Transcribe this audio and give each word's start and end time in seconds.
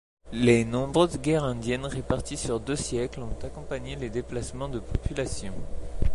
Les 0.33 0.65
nombreuses 0.65 1.19
guerres 1.19 1.43
indiennes 1.43 1.85
réparties 1.85 2.35
sur 2.35 2.59
deux 2.59 2.75
siècles 2.75 3.21
ont 3.21 3.37
accompagné 3.45 3.95
les 3.95 4.09
déplacements 4.09 4.67
de 4.67 4.79
population. 4.79 5.53